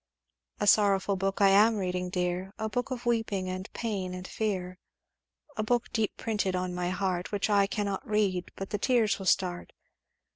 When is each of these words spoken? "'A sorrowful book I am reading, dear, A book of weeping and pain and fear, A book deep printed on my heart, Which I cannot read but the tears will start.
"'A 0.59 0.65
sorrowful 0.65 1.15
book 1.15 1.41
I 1.41 1.49
am 1.49 1.75
reading, 1.75 2.09
dear, 2.09 2.53
A 2.57 2.67
book 2.67 2.89
of 2.89 3.05
weeping 3.05 3.47
and 3.47 3.71
pain 3.73 4.15
and 4.15 4.27
fear, 4.27 4.79
A 5.55 5.61
book 5.61 5.91
deep 5.93 6.17
printed 6.17 6.55
on 6.55 6.73
my 6.73 6.89
heart, 6.89 7.31
Which 7.31 7.51
I 7.51 7.67
cannot 7.67 8.03
read 8.09 8.51
but 8.55 8.71
the 8.71 8.79
tears 8.79 9.19
will 9.19 9.27
start. 9.27 9.73